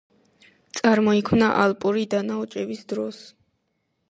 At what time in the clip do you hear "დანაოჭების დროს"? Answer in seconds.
2.15-3.23